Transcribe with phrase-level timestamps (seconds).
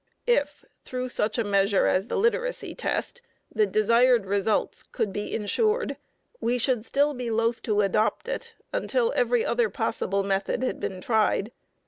[0.25, 3.21] If through such a measure as the literacy test
[3.53, 5.95] the desired results could be insured,
[6.39, 11.01] we should still be loath to adopt it until every other possible method had been
[11.01, 11.51] tried.